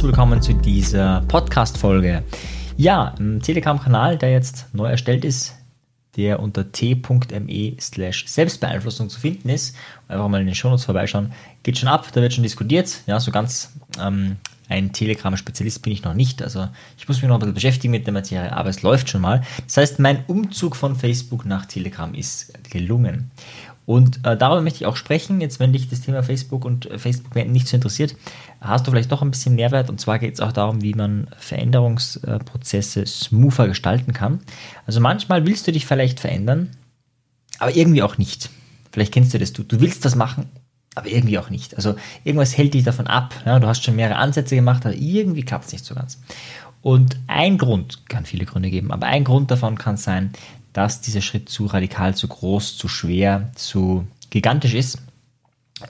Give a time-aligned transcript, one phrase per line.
[0.00, 2.22] herzlich willkommen zu dieser Podcast-Folge.
[2.78, 5.54] Ja, im Telegram-Kanal, der jetzt neu erstellt ist,
[6.16, 9.76] der unter t.me slash Selbstbeeinflussung zu finden ist.
[10.08, 11.32] Einfach mal in den Shownotes vorbeischauen.
[11.62, 13.02] Geht schon ab, da wird schon diskutiert.
[13.06, 14.36] Ja, so ganz ähm,
[14.70, 16.42] ein Telegram-Spezialist bin ich noch nicht.
[16.42, 19.20] Also ich muss mich noch ein bisschen beschäftigen mit der Materie, aber es läuft schon
[19.20, 19.42] mal.
[19.66, 23.30] Das heißt, mein Umzug von Facebook nach Telegram ist gelungen.
[23.90, 25.40] Und äh, darüber möchte ich auch sprechen.
[25.40, 28.14] Jetzt, wenn dich das Thema Facebook und äh, Facebook nicht so interessiert,
[28.60, 29.90] hast du vielleicht doch ein bisschen Mehrwert.
[29.90, 34.38] Und zwar geht es auch darum, wie man Veränderungsprozesse smoother gestalten kann.
[34.86, 36.70] Also manchmal willst du dich vielleicht verändern,
[37.58, 38.50] aber irgendwie auch nicht.
[38.92, 39.52] Vielleicht kennst du das.
[39.52, 40.48] Du, du willst das machen,
[40.94, 41.74] aber irgendwie auch nicht.
[41.74, 43.34] Also irgendwas hält dich davon ab.
[43.44, 46.20] Ja, du hast schon mehrere Ansätze gemacht, aber irgendwie klappt es nicht so ganz.
[46.80, 50.30] Und ein Grund, kann viele Gründe geben, aber ein Grund davon kann sein,
[50.72, 54.98] dass dieser Schritt zu radikal, zu groß, zu schwer, zu gigantisch ist.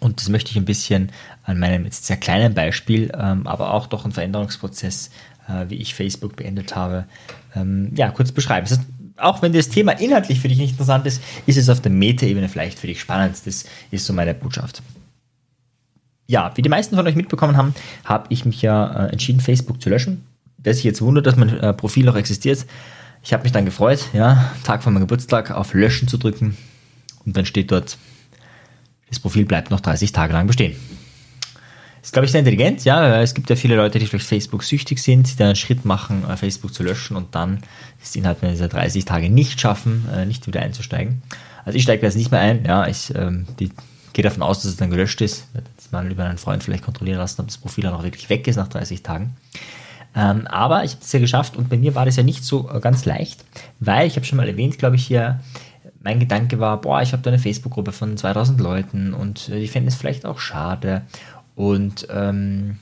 [0.00, 1.10] Und das möchte ich ein bisschen
[1.44, 5.10] an meinem jetzt sehr kleinen Beispiel, ähm, aber auch doch ein Veränderungsprozess,
[5.48, 7.06] äh, wie ich Facebook beendet habe,
[7.56, 8.66] ähm, ja, kurz beschreiben.
[8.68, 11.80] Das heißt, auch wenn das Thema inhaltlich für dich nicht interessant ist, ist es auf
[11.80, 13.36] der Meta-Ebene vielleicht für dich spannend.
[13.44, 14.82] Das ist so meine Botschaft.
[16.26, 19.82] Ja, wie die meisten von euch mitbekommen haben, habe ich mich ja äh, entschieden, Facebook
[19.82, 20.24] zu löschen.
[20.58, 22.66] Wer sich jetzt wundert, dass mein äh, Profil noch existiert,
[23.22, 26.56] ich habe mich dann gefreut, ja, Tag vor meinem Geburtstag auf Löschen zu drücken
[27.24, 27.98] und dann steht dort,
[29.08, 30.76] das Profil bleibt noch 30 Tage lang bestehen.
[32.02, 33.20] Ist, glaube ich, sehr intelligent, ja.
[33.20, 36.36] Es gibt ja viele Leute, die vielleicht Facebook süchtig sind, die einen Schritt machen, äh,
[36.36, 37.62] Facebook zu löschen und dann
[38.02, 41.20] es innerhalb dieser 30 Tage nicht schaffen, äh, nicht wieder einzusteigen.
[41.66, 42.86] Also ich steige jetzt nicht mehr ein, ja.
[42.86, 45.52] Ich ähm, gehe davon aus, dass es dann gelöscht ist.
[45.52, 48.30] Werde jetzt mal über einen Freund vielleicht kontrollieren lassen, ob das Profil dann auch wirklich
[48.30, 49.36] weg ist nach 30 Tagen.
[50.14, 52.68] Ähm, aber ich habe es ja geschafft und bei mir war das ja nicht so
[52.68, 53.44] äh, ganz leicht,
[53.78, 55.40] weil ich habe schon mal erwähnt, glaube ich, hier,
[56.02, 59.68] mein Gedanke war, boah, ich habe da eine Facebook-Gruppe von 2000 Leuten und äh, die
[59.68, 61.02] fänden es vielleicht auch schade.
[61.54, 62.78] Und ähm,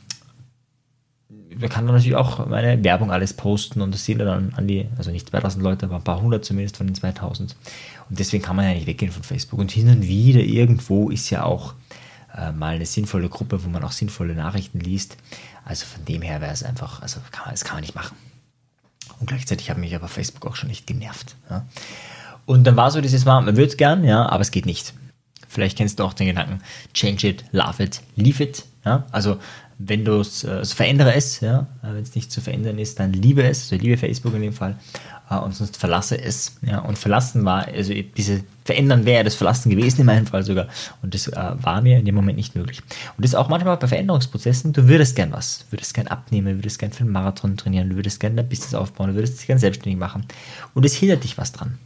[1.29, 4.87] man kann dann natürlich auch meine Werbung alles posten und das sehen dann an die,
[4.97, 7.57] also nicht 2000 Leute, aber ein paar hundert zumindest von den 2000.
[8.09, 9.59] Und deswegen kann man ja nicht weggehen von Facebook.
[9.59, 11.75] Und hin und wieder irgendwo ist ja auch
[12.37, 15.17] äh, mal eine sinnvolle Gruppe, wo man auch sinnvolle Nachrichten liest.
[15.65, 18.17] Also von dem her wäre es einfach, also kann man, das kann man nicht machen.
[19.21, 21.37] Und gleichzeitig hat mich aber Facebook auch schon nicht genervt.
[21.51, 21.67] Ja.
[22.47, 24.95] Und dann war so dieses Mal, man würde es gern, ja, aber es geht nicht.
[25.49, 26.63] Vielleicht kennst du auch den Gedanken,
[26.95, 28.65] change it, love it, leave it.
[28.85, 29.07] Ja.
[29.11, 29.39] Also
[29.79, 33.43] wenn du es, also verändere es, ja, wenn es nicht zu verändern ist, dann liebe
[33.45, 34.77] es, also liebe Facebook in dem Fall,
[35.31, 36.59] äh, und sonst verlasse es.
[36.63, 40.67] Ja, und verlassen war, also diese verändern wäre das Verlassen gewesen in meinem Fall sogar.
[41.03, 42.81] Und das äh, war mir in dem Moment nicht möglich.
[43.17, 46.79] Und das ist auch manchmal bei Veränderungsprozessen, du würdest gern was, würdest gern abnehmen, würdest
[46.79, 49.59] gern für einen Marathon trainieren, du würdest gern dein Business aufbauen, du würdest dich gern
[49.59, 50.25] selbstständig machen.
[50.75, 51.79] Und es hindert dich was dran.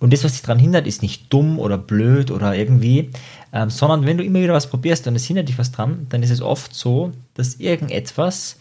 [0.00, 3.10] Und das, was dich daran hindert, ist nicht dumm oder blöd oder irgendwie,
[3.52, 6.22] ähm, sondern wenn du immer wieder was probierst und es hindert dich was dran, dann
[6.22, 8.56] ist es oft so, dass irgendetwas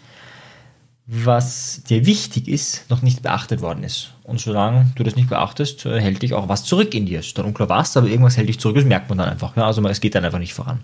[1.12, 4.12] was dir wichtig ist, noch nicht beachtet worden ist.
[4.22, 7.22] Und solange du das nicht beachtest, äh, hält dich auch was zurück in dir.
[7.22, 9.58] Ist dann unklar was, aber irgendwas hält dich zurück, das merkt man dann einfach.
[9.58, 10.81] Ja, also es geht dann einfach nicht voran.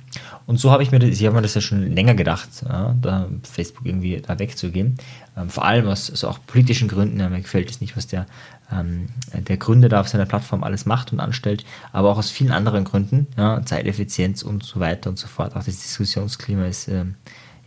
[0.48, 2.96] Und so habe ich mir das, ich habe mir das ja schon länger gedacht, ja,
[3.00, 4.98] da Facebook irgendwie da wegzugehen.
[5.38, 7.20] Ähm, vor allem aus, aus auch politischen Gründen.
[7.20, 8.26] Ja, mir gefällt es nicht, was der,
[8.72, 12.52] ähm, der Gründer da auf seiner Plattform alles macht und anstellt, aber auch aus vielen
[12.52, 15.56] anderen Gründen, ja, Zeiteffizienz und so weiter und so fort.
[15.56, 17.14] Auch das Diskussionsklima ist, ähm,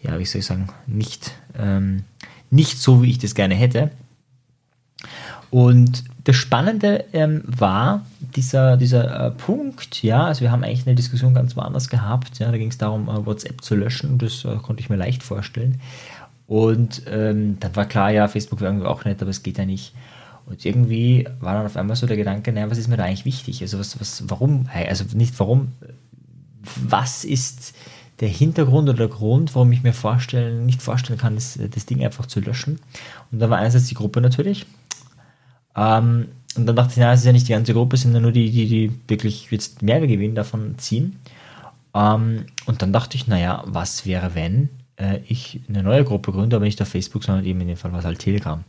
[0.03, 2.03] ja, wie soll ich sagen, nicht, ähm,
[2.51, 3.91] nicht so, wie ich das gerne hätte.
[5.51, 8.05] Und das Spannende ähm, war
[8.37, 12.51] dieser, dieser äh, Punkt, ja, also wir haben eigentlich eine Diskussion ganz woanders gehabt, ja,
[12.51, 15.81] da ging es darum, äh, WhatsApp zu löschen, das äh, konnte ich mir leicht vorstellen.
[16.47, 19.65] Und ähm, dann war klar, ja, Facebook wäre irgendwie auch nett, aber es geht ja
[19.65, 19.95] nicht.
[20.45, 23.27] Und irgendwie war dann auf einmal so der Gedanke, naja, was ist mir da eigentlich
[23.27, 23.61] wichtig?
[23.63, 25.73] Also was, was, warum, also nicht warum,
[26.63, 27.75] was ist
[28.21, 32.05] der Hintergrund oder der Grund, warum ich mir vorstellen, nicht vorstellen kann, das, das Ding
[32.05, 32.81] einfach zu löschen.
[33.31, 34.67] Und da war einerseits die Gruppe natürlich.
[35.77, 38.33] Ähm, und dann dachte ich, na, es ist ja nicht die ganze Gruppe, sondern nur
[38.33, 41.21] die, die, die wirklich jetzt Mehrwertgewinn davon ziehen.
[41.95, 44.69] Ähm, und dann dachte ich, naja, was wäre, wenn
[44.99, 47.93] äh, ich eine neue Gruppe gründe, aber nicht auf Facebook, sondern eben in dem Fall
[47.93, 48.65] war es halt Telegram.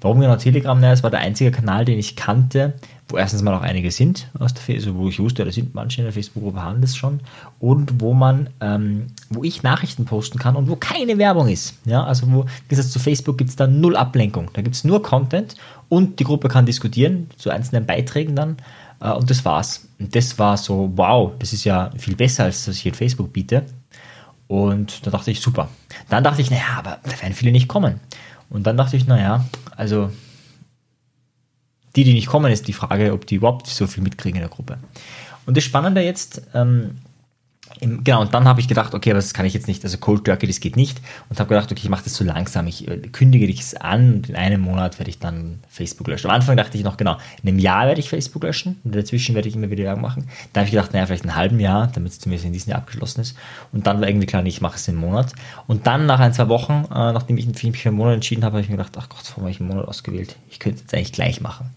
[0.00, 0.78] Warum genau Telegram?
[0.78, 2.74] Naja, es war der einzige Kanal, den ich kannte,
[3.08, 5.74] wo erstens mal auch einige sind aus der Facebook, also wo ich wusste, da sind
[5.74, 7.20] manche in der Facebook-Gruppe haben das schon
[7.60, 11.78] und wo man, ähm, wo ich Nachrichten posten kann und wo keine Werbung ist.
[11.84, 14.50] Ja, also wo, wie gesagt, zu Facebook gibt es da null Ablenkung.
[14.52, 15.54] Da gibt es nur Content
[15.88, 18.56] und die Gruppe kann diskutieren zu einzelnen Beiträgen dann
[19.00, 19.88] äh, und das war's.
[19.98, 22.94] Und das war so, wow, das ist ja viel besser als das, was ich in
[22.94, 23.64] Facebook biete.
[24.48, 25.68] Und da dachte ich, super.
[26.08, 28.00] Dann dachte ich, naja, aber da werden viele nicht kommen.
[28.50, 29.44] Und dann dachte ich, naja,
[29.76, 30.10] also
[31.94, 34.50] die, die nicht kommen, ist die Frage, ob die überhaupt so viel mitkriegen in der
[34.50, 34.78] Gruppe.
[35.46, 36.98] Und das Spannende jetzt, ähm,
[37.80, 40.24] genau, und dann habe ich gedacht, okay, aber das kann ich jetzt nicht, also Cold
[40.24, 41.00] Turkey, das geht nicht.
[41.28, 44.28] Und habe gedacht, okay, ich mache das so langsam, ich äh, kündige dich an und
[44.28, 46.30] in einem Monat werde ich dann Facebook löschen.
[46.30, 49.34] Am Anfang dachte ich noch, genau, in einem Jahr werde ich Facebook löschen und dazwischen
[49.34, 50.28] werde ich immer wieder Werbung machen.
[50.52, 52.80] Dann habe ich gedacht, naja, vielleicht ein halben Jahr, damit es zumindest in diesem Jahr
[52.80, 53.36] abgeschlossen ist.
[53.72, 55.32] Und dann war irgendwie klar, ich mache es im Monat.
[55.66, 58.54] Und dann nach ein, zwei Wochen, äh, nachdem ich mich für einen Monat entschieden habe,
[58.54, 60.36] habe ich mir gedacht, ach Gott, warum habe ich einen Monat ausgewählt?
[60.50, 61.70] Ich könnte es jetzt eigentlich gleich machen.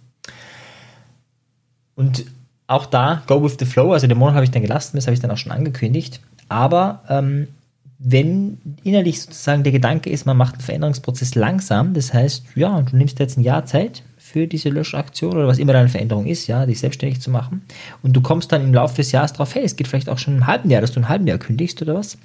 [1.95, 2.25] Und
[2.71, 5.13] auch da, go with the flow, also den Monat habe ich dann gelassen, das habe
[5.13, 6.21] ich dann auch schon angekündigt.
[6.47, 7.47] Aber ähm,
[7.99, 12.95] wenn innerlich sozusagen der Gedanke ist, man macht einen Veränderungsprozess langsam, das heißt, ja, du
[12.95, 16.65] nimmst jetzt ein Jahr Zeit für diese Löschaktion oder was immer deine Veränderung ist, ja,
[16.65, 17.61] dich selbstständig zu machen
[18.01, 20.37] und du kommst dann im Laufe des Jahres drauf, hey, es geht vielleicht auch schon
[20.37, 22.17] im halben Jahr, dass du ein halben Jahr kündigst oder was,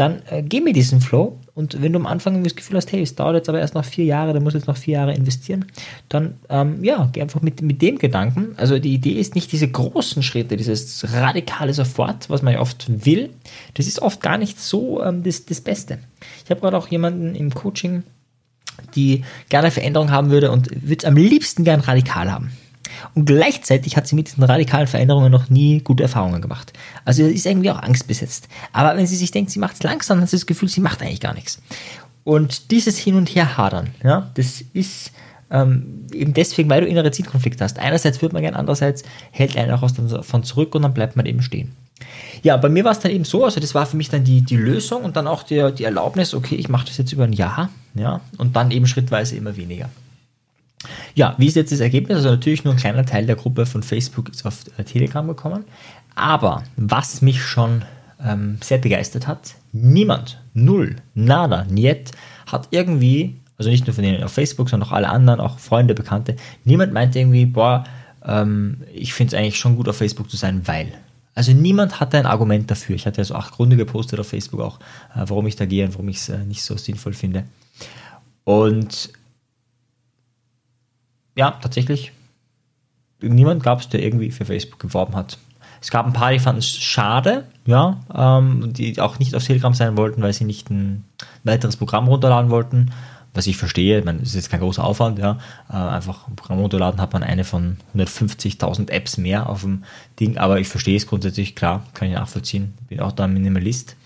[0.00, 3.02] dann äh, geh mir diesen Flow und wenn du am Anfang das Gefühl hast, hey,
[3.02, 5.12] es dauert jetzt aber erst noch vier Jahre, dann musst du jetzt noch vier Jahre
[5.12, 5.66] investieren,
[6.08, 8.54] dann ähm, ja, geh einfach mit, mit dem Gedanken.
[8.56, 12.86] Also die Idee ist nicht diese großen Schritte, dieses radikale Sofort, was man ja oft
[13.04, 13.28] will.
[13.74, 15.98] Das ist oft gar nicht so ähm, das, das Beste.
[16.46, 18.02] Ich habe gerade auch jemanden im Coaching,
[18.94, 22.52] die gerne Veränderung haben würde und würde es am liebsten gern radikal haben.
[23.14, 26.72] Und gleichzeitig hat sie mit diesen radikalen Veränderungen noch nie gute Erfahrungen gemacht.
[27.04, 28.48] Also ist irgendwie auch angstbesetzt.
[28.72, 31.02] Aber wenn sie sich denkt, sie macht es langsam, hat sie das Gefühl, sie macht
[31.02, 31.60] eigentlich gar nichts.
[32.24, 35.12] Und dieses Hin und Her hadern, ja, das ist
[35.50, 37.78] ähm, eben deswegen, weil du innere Zielkonflikte hast.
[37.78, 39.02] Einerseits wird man gern, andererseits
[39.32, 41.72] hält einer auch davon zurück und dann bleibt man eben stehen.
[42.42, 44.42] Ja, bei mir war es dann eben so, also das war für mich dann die,
[44.42, 47.32] die Lösung und dann auch die, die Erlaubnis, okay, ich mache das jetzt über ein
[47.32, 49.90] Jahr, ja, und dann eben schrittweise immer weniger.
[51.14, 52.16] Ja, wie ist jetzt das Ergebnis?
[52.16, 55.64] Also natürlich nur ein kleiner Teil der Gruppe von Facebook ist auf äh, Telegram gekommen.
[56.14, 57.82] Aber was mich schon
[58.24, 62.12] ähm, sehr begeistert hat, niemand, null, nada, niet,
[62.46, 65.94] hat irgendwie, also nicht nur von denen auf Facebook, sondern auch alle anderen, auch Freunde,
[65.94, 67.84] Bekannte, niemand meinte irgendwie, boah,
[68.24, 70.92] ähm, ich finde es eigentlich schon gut auf Facebook zu sein, weil.
[71.34, 72.96] Also niemand hatte ein Argument dafür.
[72.96, 74.80] Ich hatte ja so acht Gründe gepostet auf Facebook auch,
[75.14, 77.44] äh, warum ich da gehe und warum ich es äh, nicht so sinnvoll finde.
[78.44, 79.10] Und
[81.40, 82.12] ja, tatsächlich,
[83.22, 85.38] niemand gab es, der irgendwie für Facebook geworben hat.
[85.80, 89.72] Es gab ein paar, die fanden es schade, ja, ähm, die auch nicht auf Telegram
[89.72, 91.04] sein wollten, weil sie nicht ein
[91.42, 92.92] weiteres Programm runterladen wollten.
[93.32, 95.38] Was ich verstehe, man, ist jetzt kein großer Aufwand, ja.
[95.70, 99.84] Äh, einfach ein Programm runterladen hat man eine von 150.000 Apps mehr auf dem
[100.18, 103.96] Ding, aber ich verstehe es grundsätzlich, klar, kann ich nachvollziehen, bin auch da ein Minimalist.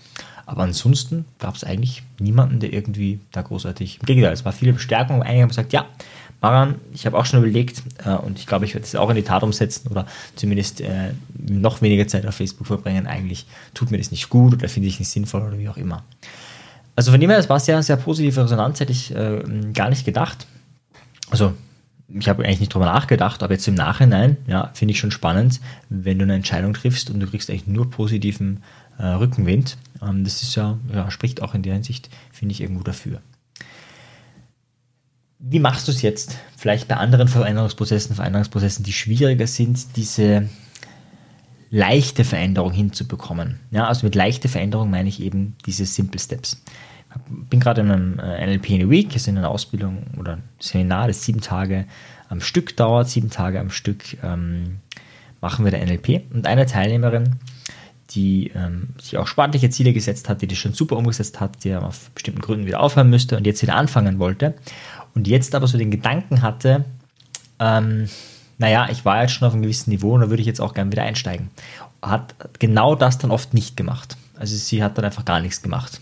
[0.45, 3.99] Aber ansonsten gab es eigentlich niemanden, der irgendwie da großartig.
[3.99, 5.23] Im Gegenteil, es war viele Bestärkung.
[5.23, 5.85] Einige haben gesagt, ja,
[6.41, 9.15] Maran, ich habe auch schon überlegt äh, und ich glaube, ich werde es auch in
[9.15, 10.05] die Tat umsetzen oder
[10.35, 13.07] zumindest äh, noch weniger Zeit auf Facebook verbringen.
[13.07, 16.03] Eigentlich tut mir das nicht gut oder finde ich nicht sinnvoll oder wie auch immer.
[16.95, 19.41] Also von dem her, es war sehr, sehr positive Resonanz, hätte ich äh,
[19.73, 20.47] gar nicht gedacht.
[21.29, 21.53] Also
[22.07, 25.59] ich habe eigentlich nicht drüber nachgedacht, aber jetzt im Nachhinein, ja, finde ich schon spannend,
[25.89, 28.61] wenn du eine Entscheidung triffst und du kriegst eigentlich nur positiven
[28.97, 29.77] äh, Rückenwind.
[30.01, 33.21] Ähm, das ist ja, ja, spricht auch in der Hinsicht, finde ich, irgendwo dafür.
[35.39, 36.37] Wie machst du es jetzt?
[36.55, 40.49] Vielleicht bei anderen Veränderungsprozessen, Veränderungsprozessen, die schwieriger sind, diese
[41.69, 43.59] leichte Veränderung hinzubekommen.
[43.71, 46.63] Ja, also mit leichter Veränderung meine ich eben diese Simple Steps.
[47.13, 50.39] Ich bin gerade in einem äh, NLP in a Week, ist in einer Ausbildung oder
[50.59, 51.85] Seminar, das sieben Tage
[52.29, 54.79] am Stück dauert, sieben Tage am Stück ähm,
[55.41, 56.33] machen wir der NLP.
[56.33, 57.37] Und eine Teilnehmerin,
[58.11, 61.75] die ähm, sich auch sportliche Ziele gesetzt hat, die das schon super umgesetzt hat, die
[61.75, 64.55] auf bestimmten Gründen wieder aufhören müsste und jetzt wieder anfangen wollte
[65.15, 66.85] und jetzt aber so den Gedanken hatte,
[67.59, 68.07] ähm,
[68.57, 70.73] naja, ich war jetzt schon auf einem gewissen Niveau und da würde ich jetzt auch
[70.73, 71.49] gerne wieder einsteigen.
[72.01, 74.17] Hat genau das dann oft nicht gemacht.
[74.37, 75.99] Also sie hat dann einfach gar nichts gemacht.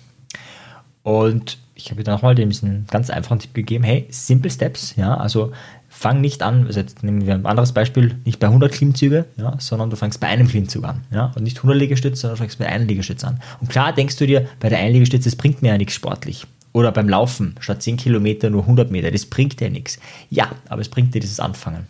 [1.03, 5.15] Und ich habe ihr dann nochmal diesen ganz einfachen Tipp gegeben, hey, Simple Steps, ja,
[5.15, 5.51] also
[5.89, 9.55] fang nicht an, also jetzt nehmen wir ein anderes Beispiel, nicht bei 100 Klimmzüge, ja,
[9.59, 12.59] sondern du fängst bei einem Klimmzug an, ja, und nicht 100 Liegestütze, sondern du fängst
[12.59, 13.39] bei einem Liegestütz an.
[13.59, 16.47] Und klar denkst du dir, bei der einen Liegestütze, das bringt mir ja nichts sportlich.
[16.73, 19.11] Oder beim Laufen statt 10 Kilometer nur 100 Meter.
[19.11, 19.99] Das bringt dir nichts.
[20.29, 21.87] Ja, aber es bringt dir dieses Anfangen.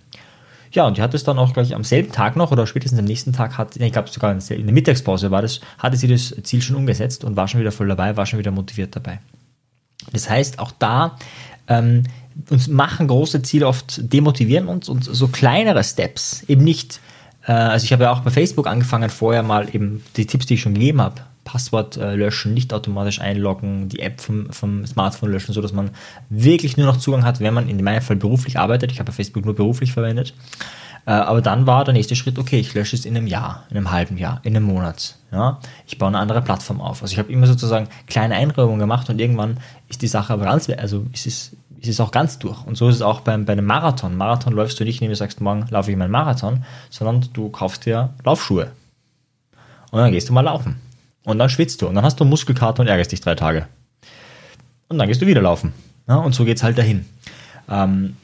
[0.73, 3.05] Ja, und die hat es dann auch gleich am selben Tag noch oder spätestens am
[3.05, 6.63] nächsten Tag hat, ich glaube sogar in der Mittagspause war das, hatte sie das Ziel
[6.63, 9.19] schon umgesetzt und war schon wieder voll dabei, war schon wieder motiviert dabei.
[10.11, 11.17] Das heißt, auch da
[11.67, 12.03] ähm,
[12.49, 16.99] uns machen große Ziele oft demotivieren uns und so kleinere Steps eben nicht.
[17.45, 20.55] Äh, also ich habe ja auch bei Facebook angefangen vorher mal eben die Tipps, die
[20.55, 25.31] ich schon gegeben habe, Passwort äh, löschen, nicht automatisch einloggen, die App vom, vom Smartphone
[25.31, 25.91] löschen, sodass man
[26.29, 28.91] wirklich nur noch Zugang hat, wenn man in meinem Fall beruflich arbeitet.
[28.91, 30.33] Ich habe Facebook nur beruflich verwendet.
[31.05, 33.77] Äh, aber dann war der nächste Schritt, okay, ich lösche es in einem Jahr, in
[33.77, 35.17] einem halben Jahr, in einem Monat.
[35.31, 35.59] Ja?
[35.85, 37.01] Ich baue eine andere Plattform auf.
[37.01, 39.57] Also ich habe immer sozusagen kleine Einräumungen gemacht und irgendwann
[39.89, 42.65] ist die Sache aber ganz, also ist es, ist auch ganz durch.
[42.65, 44.15] Und so ist es auch beim, bei einem Marathon.
[44.15, 47.85] Marathon läufst du nicht, indem du sagst, morgen laufe ich meinen Marathon, sondern du kaufst
[47.85, 48.71] dir Laufschuhe.
[49.91, 50.77] Und dann gehst du mal laufen.
[51.25, 53.67] Und dann schwitzt du und dann hast du Muskelkater und ärgerst dich drei Tage.
[54.89, 55.73] Und dann gehst du wieder laufen.
[56.07, 57.05] Ja, und so geht es halt dahin.
[57.69, 58.17] Ähm,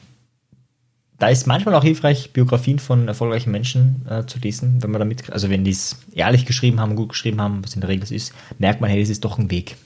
[1.18, 5.30] da ist manchmal auch hilfreich, Biografien von erfolgreichen Menschen äh, zu lesen, wenn man damit,
[5.30, 8.14] also wenn die es ehrlich geschrieben haben, gut geschrieben haben, was in der Regel so
[8.14, 9.76] ist, merkt man, hey, das ist doch ein Weg.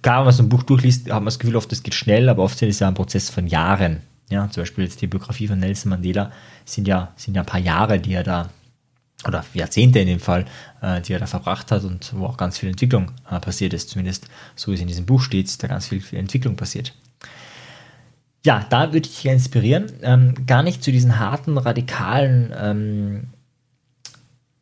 [0.00, 2.28] Klar, wenn man so ein Buch durchliest, hat man das Gefühl, oft das geht schnell,
[2.28, 3.98] aber oft ist es ja ein Prozess von Jahren.
[4.30, 6.32] Ja, zum Beispiel jetzt die Biografie von Nelson Mandela
[6.64, 8.48] sind ja, sind ja ein paar Jahre, die er da,
[9.26, 10.46] oder Jahrzehnte in dem Fall,
[10.80, 13.90] äh, die er da verbracht hat und wo auch ganz viel Entwicklung äh, passiert ist.
[13.90, 16.94] Zumindest so wie es in diesem Buch steht, da ganz viel, viel Entwicklung passiert.
[18.44, 23.28] Ja, da würde ich dich inspirieren, ähm, gar nicht zu diesen harten, radikalen, ähm,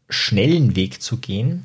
[0.08, 1.64] schnellen Weg zu gehen,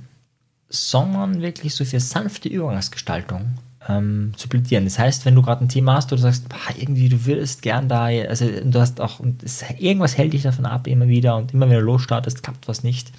[0.70, 4.86] sondern wirklich so für sanfte Übergangsgestaltung ähm, zu plädieren.
[4.86, 7.62] Das heißt, wenn du gerade ein Thema hast, oder du sagst, boah, irgendwie du würdest
[7.62, 11.54] gern da, also du hast auch, es, irgendwas hält dich davon ab immer wieder und
[11.54, 13.12] immer wenn du losstartest, klappt was nicht.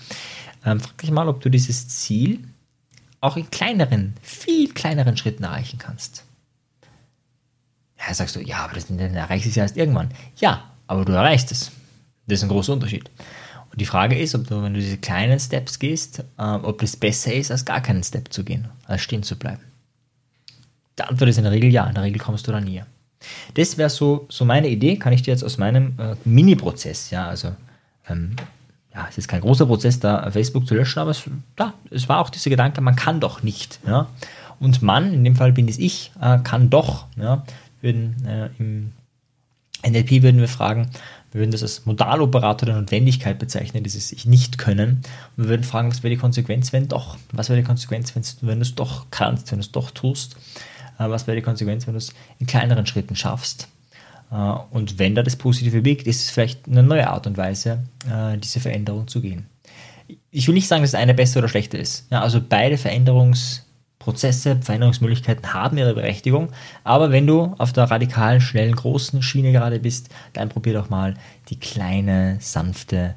[0.65, 2.41] Ähm, frag dich mal, ob du dieses Ziel
[3.21, 6.25] auch in kleineren, viel kleineren Schritten erreichen kannst.
[7.99, 10.11] Ja, sagst du, ja, aber das, dann erreichst du es ja erst irgendwann.
[10.37, 11.73] Ja, aber du erreichst es.
[12.27, 13.11] Das ist ein großer Unterschied.
[13.73, 16.97] Und die Frage ist, ob du, wenn du diese kleinen Steps gehst, äh, ob das
[16.97, 19.63] besser ist, als gar keinen Step zu gehen, als stehen zu bleiben.
[20.99, 21.87] Die Antwort ist in der Regel ja.
[21.87, 22.83] In der Regel kommst du da nie.
[23.55, 27.29] Das wäre so, so meine Idee, kann ich dir jetzt aus meinem äh, Mini-Prozess, ja,
[27.29, 27.53] also
[28.09, 28.37] ähm,
[28.95, 31.25] ja, es ist kein großer Prozess, da Facebook zu löschen, aber es,
[31.59, 33.81] ja, es war auch dieser Gedanke, man kann doch nicht.
[33.87, 34.09] Ja?
[34.61, 37.07] Und man, in dem Fall bin es ich, äh, kann doch.
[37.17, 37.45] Ja?
[37.81, 38.93] würden äh, im
[39.87, 40.91] NLP würden wir fragen,
[41.31, 45.03] wir würden das als Modaloperator der Notwendigkeit bezeichnen, dieses sich nicht können.
[45.37, 47.17] Und wir würden fragen, was wäre die Konsequenz, wenn doch?
[47.33, 50.37] Was wäre die Konsequenz, wenn du es doch kannst, wenn du es doch tust?
[50.99, 53.69] Äh, was wäre die Konsequenz, wenn du es in kleineren Schritten schaffst?
[54.31, 54.35] Äh,
[54.71, 58.37] und wenn da das Positive liegt, ist es vielleicht eine neue Art und Weise, äh,
[58.39, 59.47] diese Veränderung zu gehen.
[60.31, 62.07] Ich will nicht sagen, dass das eine besser oder schlechter ist.
[62.11, 63.63] Ja, also beide Veränderungs-
[64.09, 66.49] Prozesse, Veränderungsmöglichkeiten haben ihre Berechtigung.
[66.83, 71.13] Aber wenn du auf der radikalen, schnellen, großen Schiene gerade bist, dann probier doch mal
[71.51, 73.17] die kleine, sanfte,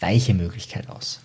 [0.00, 1.20] weiche Möglichkeit aus.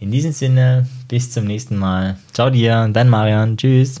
[0.00, 2.16] In diesem Sinne, bis zum nächsten Mal.
[2.32, 3.56] Ciao dir, dein Marian.
[3.58, 4.00] Tschüss.